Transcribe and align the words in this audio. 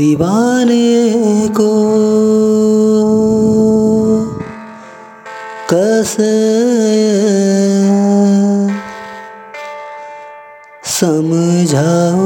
दीवाने 0.00 1.48
को 1.48 1.70
कैसे 5.70 6.69
समझाओ। 11.00 12.16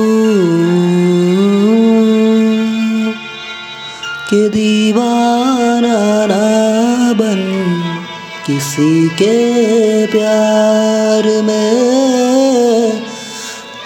कि 4.30 4.48
दीवाना 4.48 6.26
ना 6.26 7.12
बन 7.12 7.55
किसी 8.46 9.08
के 9.08 10.06
प्यार 10.06 11.24
में 11.42 13.02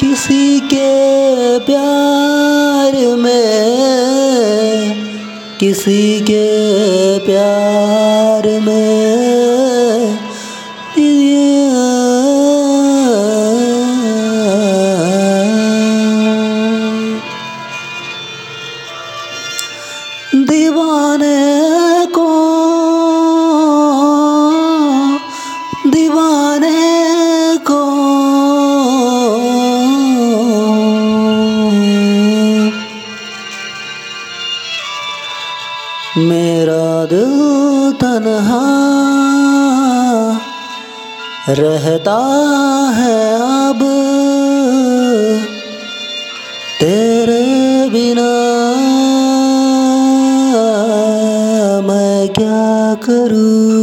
किसी 0.00 0.60
के 0.60 1.58
प्यार 1.58 3.16
में 3.16 4.94
किसी 5.60 6.20
के 6.20 6.46
प्यार 7.18 8.48
में। 8.60 8.90
दीवाने 20.48 21.79
मेरा 36.28 37.06
दिल 37.06 37.34
तन्हा 37.92 38.64
रहता 41.48 42.16
है 42.96 43.34
अब। 43.68 43.80
तेरे 46.80 47.44
बिना 47.90 48.30
मैं 51.88 52.28
क्या 52.28 52.94
करूँ? 52.94 53.79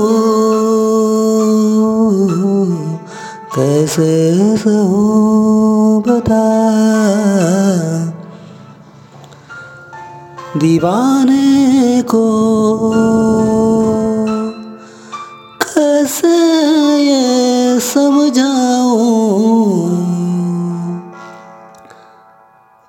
कैसे 3.55 4.57
सहूं 4.57 6.01
बता 6.01 6.45
दीवाने 10.59 12.01
को 12.01 12.45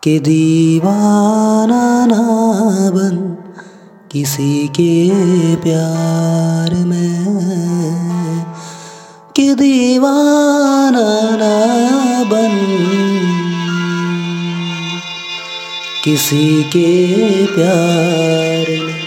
कि 0.07 0.19
दीवाना 0.19 2.07
ना 2.07 2.21
बन 2.91 3.37
किसी 4.13 4.69
के 4.69 5.11
प्यार 5.57 6.75
में। 6.75 8.47
कि 9.37 9.55
दीवाना 9.55 11.37
ना 11.37 12.25
बन 12.25 12.51
किसी 16.05 16.63
के 16.63 17.07
प्यार 17.47 18.87
में। 18.87 19.01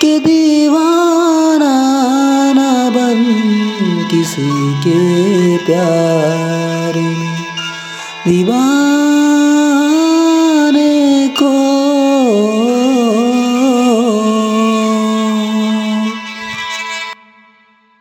कि 0.00 0.18
दीवाना 0.18 1.72
ना 2.52 2.90
बन 2.90 3.24
किसी 4.10 4.74
के 4.74 5.56
प्यार 5.58 6.94
में। 6.94 7.34
दीवाना 8.28 9.33